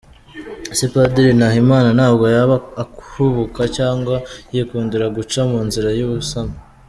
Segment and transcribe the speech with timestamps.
[0.73, 4.15] Ese Padiri Nahimana ntabwo yaba ahubuka cyangwa
[4.53, 6.55] yikundira guca mu nzira y’ubusamo?